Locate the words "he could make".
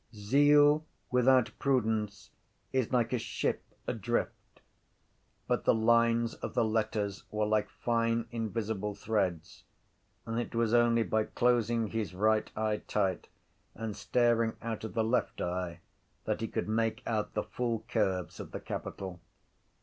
16.41-17.03